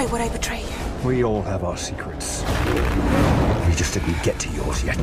Why 0.02 0.10
would 0.10 0.20
I 0.20 0.28
betray 0.30 0.58
you? 0.58 1.06
We 1.08 1.22
all 1.22 1.42
have 1.42 1.62
our 1.62 1.76
secrets. 1.76 2.42
You 3.68 3.74
just 3.76 3.94
didn't 3.94 4.20
get 4.24 4.36
to 4.40 4.48
yours 4.50 4.82
yet. 4.82 4.98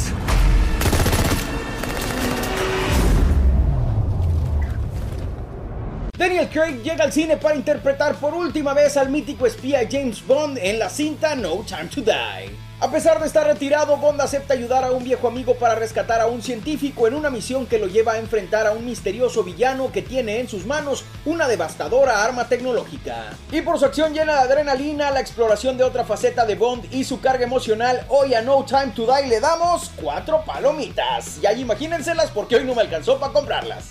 Daniel 6.17 6.47
Craig 6.47 6.83
llega 6.83 7.05
al 7.05 7.13
cine 7.13 7.37
para 7.37 7.55
interpretar 7.55 8.15
por 8.15 8.33
última 8.33 8.73
vez 8.73 8.97
al 8.97 9.07
mítico 9.07 9.47
espía 9.47 9.87
James 9.89 10.21
Bond 10.27 10.57
en 10.57 10.77
la 10.77 10.89
cinta 10.89 11.33
No 11.33 11.63
Time 11.63 11.87
to 11.87 12.01
Die. 12.01 12.68
A 12.81 12.89
pesar 12.89 13.19
de 13.19 13.27
estar 13.27 13.45
retirado, 13.45 13.98
Bond 13.98 14.21
acepta 14.21 14.53
ayudar 14.53 14.86
a 14.86 14.91
un 14.91 15.03
viejo 15.03 15.27
amigo 15.27 15.55
para 15.55 15.75
rescatar 15.75 16.21
a 16.21 16.27
un 16.27 16.41
científico 16.41 17.07
en 17.07 17.13
una 17.13 17.29
misión 17.29 17.65
que 17.65 17.77
lo 17.77 17.88
lleva 17.88 18.13
a 18.13 18.19
enfrentar 18.19 18.65
a 18.67 18.71
un 18.71 18.86
misterioso 18.86 19.43
villano 19.43 19.91
que 19.91 20.01
tiene 20.01 20.39
en 20.39 20.48
sus 20.48 20.65
manos 20.65 21.03
una 21.25 21.50
devastadora 21.50 22.24
arma 22.24 22.48
tecnológica. 22.48 23.33
Y 23.51 23.59
por 23.59 23.79
su 23.79 23.86
acción 23.86 24.13
llena 24.13 24.36
de 24.36 24.39
adrenalina, 24.39 25.12
la 25.12 25.19
exploración 25.19 25.77
de 25.77 25.83
otra 25.83 26.05
faceta 26.05 26.45
de 26.45 26.55
Bond 26.55 26.86
y 26.93 27.03
su 27.03 27.19
carga 27.19 27.43
emocional, 27.43 28.05
hoy 28.07 28.33
a 28.33 28.41
No 28.41 28.63
Time 28.63 28.93
to 28.95 29.05
Die 29.05 29.27
le 29.27 29.41
damos 29.41 29.91
cuatro 29.98 30.41
palomitas. 30.45 31.39
Y 31.43 31.48
ahí 31.48 31.62
imagínenselas 31.62 32.31
porque 32.31 32.55
hoy 32.55 32.63
no 32.63 32.75
me 32.75 32.83
alcanzó 32.83 33.19
para 33.19 33.33
comprarlas. 33.33 33.89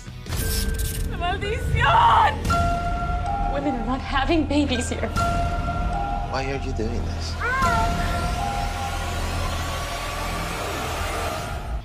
¡Maldición! 1.15 2.33
Women 3.53 3.75
are 3.75 3.85
not 3.85 4.01
having 4.01 4.47
babies 4.47 4.89
here. 4.89 5.09
Why 6.31 6.45
are 6.45 6.59
you 6.65 6.73
doing 6.73 7.01
this? 7.05 8.18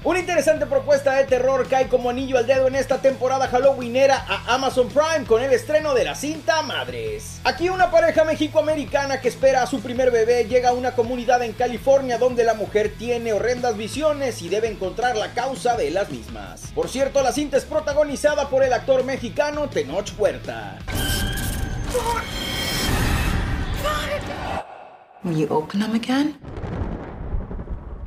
Una 0.05 0.19
interesante 0.19 0.67
propuesta 0.67 1.15
de 1.15 1.25
terror 1.25 1.67
cae 1.67 1.89
como 1.89 2.11
anillo 2.11 2.37
al 2.37 2.47
dedo 2.47 2.67
en 2.67 2.75
esta 2.75 3.01
temporada 3.01 3.49
halloweenera 3.49 4.23
a 4.29 4.55
Amazon 4.55 4.91
Prime 4.91 5.25
con 5.27 5.43
el 5.43 5.51
estreno 5.51 5.95
de 5.95 6.05
la 6.05 6.15
cinta 6.15 6.61
Madres. 6.61 7.41
Aquí 7.43 7.71
una 7.71 7.91
pareja 7.91 8.23
mexicoamericana 8.25 9.23
que 9.23 9.29
espera 9.29 9.63
a 9.63 9.67
su 9.67 9.81
primer 9.81 10.11
bebé 10.11 10.45
llega 10.45 10.69
a 10.69 10.73
una 10.75 10.95
comunidad 10.95 11.43
en 11.43 11.55
California 11.55 12.19
donde 12.19 12.45
la 12.45 12.53
mujer 12.53 12.93
tiene 12.99 13.33
horrendas 13.33 13.79
visiones 13.79 14.43
y 14.43 14.51
debe 14.51 14.69
encontrar 14.69 15.17
la 15.17 15.33
causa 15.33 15.75
de 15.75 15.91
las 15.91 16.11
mismas. 16.11 16.71
Por 16.75 16.91
cierto, 16.91 17.23
la 17.23 17.33
cinta 17.33 17.57
es 17.57 17.65
protagonizada 17.65 18.51
por 18.51 18.63
el 18.63 18.75
actor 18.75 19.05
mexicano 19.05 19.71
Tenoch 19.71 20.11
Huerta. 20.19 20.81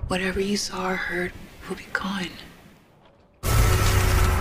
Whatever 0.09 0.39
you 0.39 0.55
saw 0.55 0.91
or 0.91 0.95
heard 0.95 1.33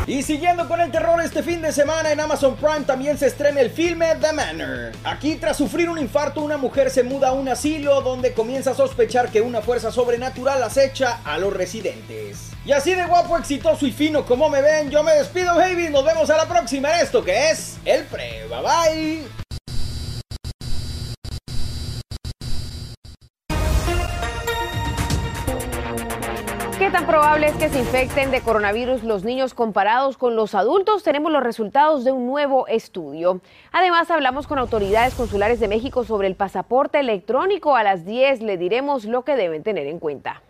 Y 0.08 0.22
siguiendo 0.22 0.68
con 0.68 0.80
el 0.80 0.92
terror 0.92 1.20
este 1.20 1.42
fin 1.42 1.60
de 1.60 1.72
semana 1.72 2.12
en 2.12 2.20
Amazon 2.20 2.54
Prime 2.54 2.82
también 2.86 3.18
se 3.18 3.26
estrena 3.26 3.60
el 3.60 3.70
filme 3.70 4.14
The 4.20 4.32
Manor. 4.32 4.92
Aquí 5.02 5.34
tras 5.34 5.56
sufrir 5.56 5.88
un 5.88 5.98
infarto 5.98 6.42
una 6.42 6.56
mujer 6.56 6.90
se 6.90 7.02
muda 7.02 7.30
a 7.30 7.32
un 7.32 7.48
asilo 7.48 8.00
donde 8.02 8.32
comienza 8.32 8.70
a 8.70 8.74
sospechar 8.74 9.32
que 9.32 9.40
una 9.40 9.62
fuerza 9.62 9.90
sobrenatural 9.90 10.62
acecha 10.62 11.18
a 11.24 11.38
los 11.38 11.52
residentes. 11.52 12.50
Y 12.64 12.70
así 12.70 12.94
de 12.94 13.04
guapo, 13.04 13.36
exitoso 13.36 13.84
y 13.84 13.90
fino 13.90 14.24
como 14.24 14.48
me 14.48 14.62
ven, 14.62 14.90
yo 14.90 15.02
me 15.02 15.12
despido 15.12 15.56
baby, 15.56 15.88
nos 15.88 16.04
vemos 16.04 16.30
a 16.30 16.36
la 16.36 16.46
próxima 16.46 16.94
en 16.94 17.00
esto 17.00 17.24
que 17.24 17.50
es 17.50 17.76
El 17.84 18.04
Pre. 18.04 18.46
Bye 18.48 18.62
bye. 18.62 19.45
Que 27.54 27.68
se 27.68 27.78
infecten 27.78 28.32
de 28.32 28.40
coronavirus 28.40 29.04
los 29.04 29.22
niños 29.22 29.54
comparados 29.54 30.18
con 30.18 30.34
los 30.34 30.54
adultos. 30.56 31.04
Tenemos 31.04 31.30
los 31.30 31.44
resultados 31.44 32.02
de 32.02 32.10
un 32.10 32.26
nuevo 32.26 32.66
estudio. 32.66 33.40
Además, 33.70 34.10
hablamos 34.10 34.48
con 34.48 34.58
autoridades 34.58 35.14
consulares 35.14 35.60
de 35.60 35.68
México 35.68 36.02
sobre 36.02 36.26
el 36.26 36.34
pasaporte 36.34 36.98
electrónico. 36.98 37.76
A 37.76 37.84
las 37.84 38.04
10 38.04 38.42
le 38.42 38.58
diremos 38.58 39.04
lo 39.04 39.22
que 39.22 39.36
deben 39.36 39.62
tener 39.62 39.86
en 39.86 40.00
cuenta. 40.00 40.42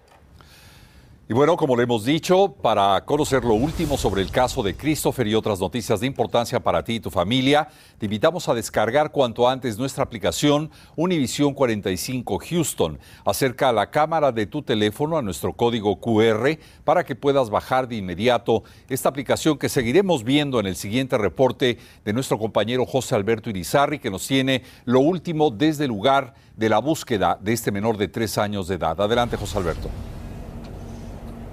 Y 1.28 1.35
bueno, 1.35 1.56
como 1.56 1.75
le 1.75 1.83
hemos 1.83 2.04
dicho, 2.04 2.54
para 2.62 3.04
conocer 3.04 3.42
lo 3.45 3.54
último 3.54 3.99
sobre 3.99 4.23
el 4.23 4.30
caso 4.30 4.62
de 4.62 4.76
Christopher 4.76 5.26
y 5.26 5.35
otras 5.35 5.59
noticias 5.59 5.99
de 5.99 6.06
importancia 6.06 6.61
para 6.61 6.85
ti 6.85 6.95
y 6.95 7.00
tu 7.00 7.11
familia, 7.11 7.66
te 7.99 8.06
invitamos 8.06 8.49
a 8.49 8.54
descargar 8.54 9.11
cuanto 9.11 9.49
antes 9.49 9.76
nuestra 9.76 10.04
aplicación 10.04 10.71
Univision 10.95 11.52
45 11.52 12.38
Houston. 12.49 13.00
Acerca 13.25 13.73
la 13.73 13.90
cámara 13.90 14.30
de 14.30 14.47
tu 14.47 14.62
teléfono 14.62 15.18
a 15.18 15.23
nuestro 15.23 15.52
código 15.52 15.99
QR 15.99 16.61
para 16.85 17.04
que 17.04 17.16
puedas 17.16 17.50
bajar 17.50 17.88
de 17.88 17.97
inmediato 17.97 18.62
esta 18.88 19.09
aplicación 19.09 19.59
que 19.59 19.68
seguiremos 19.68 20.23
viendo 20.23 20.61
en 20.61 20.66
el 20.66 20.76
siguiente 20.76 21.18
reporte 21.18 21.78
de 22.04 22.12
nuestro 22.12 22.38
compañero 22.38 22.87
José 22.87 23.16
Alberto 23.16 23.50
Irizarri, 23.50 23.99
que 23.99 24.12
nos 24.12 24.25
tiene 24.28 24.62
lo 24.85 25.00
último 25.00 25.50
desde 25.50 25.87
el 25.87 25.88
lugar 25.88 26.35
de 26.54 26.68
la 26.68 26.78
búsqueda 26.78 27.37
de 27.40 27.52
este 27.52 27.73
menor 27.73 27.97
de 27.97 28.06
tres 28.06 28.38
años 28.38 28.68
de 28.68 28.76
edad. 28.76 29.00
Adelante, 29.00 29.37
José 29.37 29.59
Alberto. 29.59 29.90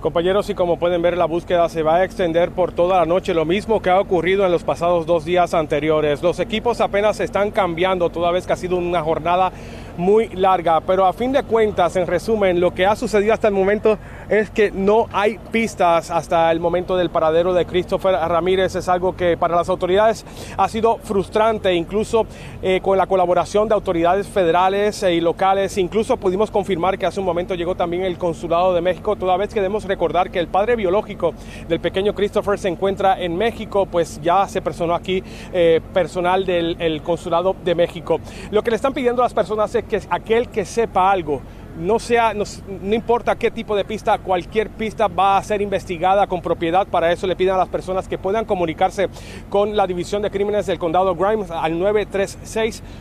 Compañeros, 0.04 0.50
y 0.50 0.54
como 0.54 0.78
pueden 0.78 1.02
ver, 1.02 1.16
la 1.16 1.24
búsqueda 1.24 1.70
se 1.70 1.82
va 1.82 1.96
a 1.96 2.04
extender 2.04 2.52
por 2.52 2.74
toda 2.74 3.00
la 3.00 3.06
noche, 3.06 3.34
lo 3.34 3.46
mismo 3.46 3.82
que 3.82 3.90
ha 3.90 4.02
ocurrido 4.02 4.46
en 4.46 4.52
los 4.52 4.66
pasados 4.66 5.06
dos 5.06 5.24
días 5.24 5.54
anteriores. 5.54 6.22
Los 6.22 6.42
equipos 6.42 6.82
apenas 6.82 7.16
se 7.16 7.24
están 7.24 7.52
cambiando, 7.52 8.10
toda 8.10 8.30
vez 8.30 8.46
que 8.46 8.52
ha 8.52 8.58
sido 8.58 8.76
una 8.76 9.02
jornada 9.02 9.54
muy 9.96 10.28
larga, 10.28 10.82
pero 10.82 11.06
a 11.06 11.14
fin 11.14 11.32
de 11.32 11.44
cuentas, 11.44 11.96
en 11.96 12.06
resumen, 12.06 12.60
lo 12.60 12.74
que 12.74 12.86
ha 12.86 12.98
sucedido 12.98 13.34
hasta 13.34 13.48
el 13.48 13.54
momento 13.54 13.98
es 14.40 14.50
que 14.50 14.72
no 14.72 15.08
hay 15.14 15.38
pistas 15.52 16.10
hasta 16.10 16.52
el 16.52 16.60
momento 16.60 16.98
del 16.98 17.10
paradero 17.10 17.54
de 17.54 17.66
Christopher 17.66 18.14
Ramírez. 18.14 18.76
Es 18.76 18.90
algo 18.90 19.16
que 19.16 19.38
para 19.38 19.56
las 19.56 19.70
autoridades 19.70 20.26
ha 20.58 20.68
sido 20.70 20.98
frustrante, 20.98 21.74
incluso 21.74 22.26
eh, 22.62 22.80
con 22.82 22.98
la 22.98 23.08
colaboración 23.08 23.68
de 23.68 23.76
autoridades 23.76 24.28
federales 24.28 25.04
y 25.04 25.22
locales. 25.22 25.78
Incluso 25.78 26.18
pudimos 26.18 26.52
confirmar 26.52 26.98
que 26.98 27.06
hace 27.06 27.20
un 27.20 27.26
momento 27.26 27.56
llegó 27.56 27.76
también 27.76 28.04
el 28.04 28.18
Consulado 28.18 28.74
de 28.74 28.82
México, 28.82 29.16
toda 29.16 29.38
vez 29.38 29.50
que 29.50 29.62
debemos 29.62 29.86
recordar 29.86 30.32
que 30.32 30.40
el 30.40 30.48
padre 30.48 30.76
biológico 30.76 31.34
del 31.68 31.80
pequeño 31.80 32.14
Christopher 32.14 32.58
se 32.58 32.70
encuentra 32.70 33.22
en 33.22 33.36
México, 33.36 33.86
pues 33.86 34.20
ya 34.22 34.48
se 34.48 34.62
personó 34.62 34.96
aquí 34.96 35.24
eh, 35.52 35.82
personal 35.94 36.46
del 36.46 36.76
el 36.80 37.02
Consulado 37.02 37.56
de 37.64 37.76
México. 37.76 38.20
Lo 38.52 38.64
que 38.64 38.72
le 38.72 38.78
están 38.78 38.94
pidiendo 38.94 39.22
a 39.22 39.26
las 39.26 39.34
personas 39.34 39.74
es 39.76 39.84
que 39.84 40.02
aquel 40.10 40.50
que 40.50 40.66
sepa 40.66 41.12
algo, 41.12 41.42
no 41.78 42.00
sea, 42.00 42.34
no, 42.34 42.46
importa 42.94 43.36
qué 43.36 43.52
tipo 43.52 43.76
de 43.76 43.86
pista, 43.86 44.18
cualquier 44.20 44.70
pista 44.70 45.08
va 45.08 45.38
a 45.38 45.44
ser 45.44 45.62
investigada 45.62 46.26
con 46.28 46.42
propiedad. 46.42 46.88
Para 46.88 47.12
eso 47.12 47.28
le 47.28 47.36
piden 47.36 47.56
a 47.56 47.58
las 47.58 47.68
personas 47.70 48.08
que 48.08 48.18
puedan 48.18 48.46
comunicarse 48.46 49.10
con 49.50 49.76
la 49.76 49.86
División 49.88 50.22
de 50.22 50.32
Crímenes 50.32 50.66
del 50.66 50.80
Condado 50.80 51.16
Grimes 51.16 51.52
al 51.52 51.74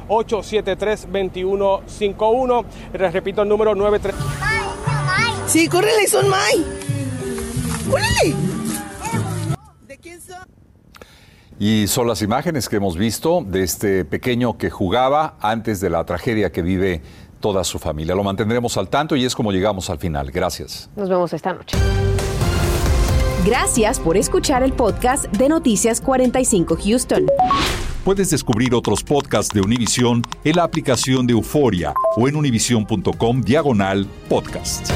936-873-2151. 0.09 2.65
Les 2.99 3.13
repito 3.13 3.43
el 3.43 3.49
número 3.49 3.75
93. 3.75 4.15
Sí, 5.47 5.69
córrele, 5.69 6.07
son 6.09 6.29
May. 6.29 6.65
¡Córrele! 7.91 8.37
¿De 9.87 9.99
quién 9.99 10.21
son? 10.21 10.47
Y 11.59 11.87
son 11.87 12.09
las 12.09 12.23
imágenes 12.23 12.69
que 12.69 12.77
hemos 12.77 12.97
visto 12.97 13.45
de 13.47 13.63
este 13.63 14.05
pequeño 14.05 14.59
que 14.59 14.71
jugaba 14.71 15.37
antes 15.41 15.81
de 15.81 15.91
la 15.91 16.05
tragedia 16.05 16.51
que 16.51 16.63
vive 16.63 17.03
toda 17.43 17.63
su 17.65 17.79
familia. 17.79 18.15
Lo 18.15 18.25
mantendremos 18.25 18.79
al 18.79 18.89
tanto 18.89 19.15
y 19.15 19.27
es 19.27 19.35
como 19.35 19.53
llegamos 19.53 19.91
al 19.91 19.99
final. 19.99 20.31
Gracias. 20.31 20.89
Nos 20.97 21.11
vemos 21.11 21.35
esta 21.35 21.53
noche. 21.53 21.77
Gracias 23.45 24.01
por 24.01 24.17
escuchar 24.17 24.63
el 24.63 24.73
podcast 24.73 25.25
de 25.25 25.49
Noticias 25.51 26.01
45 26.01 26.79
Houston. 26.83 27.27
Puedes 28.05 28.31
descubrir 28.31 28.75
otros 28.75 29.03
podcasts 29.05 29.53
de 29.53 29.61
Univision 29.61 30.23
en 30.45 30.57
la 30.57 30.63
aplicación 30.63 31.27
de 31.27 31.35
Euforia 31.35 31.93
o 32.17 32.29
en 32.29 32.37
univision.com 32.37 33.43
diagonal 33.43 34.07
podcast. 34.29 34.91